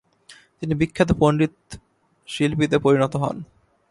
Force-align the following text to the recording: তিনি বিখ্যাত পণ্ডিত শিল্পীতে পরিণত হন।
তিনি 0.59 0.73
বিখ্যাত 0.75 1.09
পণ্ডিত 1.19 1.55
শিল্পীতে 2.29 2.77
পরিণত 2.79 3.13
হন। 3.15 3.37